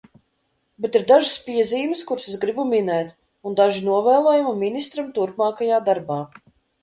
[0.83, 3.13] Bet ir dažas piezīmes, kuras es gribu minēt,
[3.49, 6.19] un daži novēlējumi ministram turpmākajā darbā.